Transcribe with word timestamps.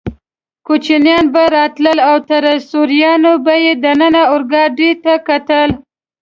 کوچنیان 0.67 1.25
به 1.33 1.43
راتلل 1.55 1.97
او 2.09 2.17
تر 2.29 2.43
سوریانو 2.69 3.33
به 3.45 3.53
یې 3.63 3.73
دننه 3.83 4.21
اورګاډي 4.31 4.91
ته 5.03 5.13
کتل. 5.27 5.69